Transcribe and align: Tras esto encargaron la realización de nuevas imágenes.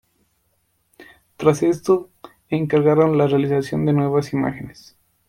Tras 1.37 1.61
esto 1.61 2.09
encargaron 2.49 3.19
la 3.19 3.27
realización 3.27 3.85
de 3.85 3.93
nuevas 3.93 4.33
imágenes. 4.33 4.97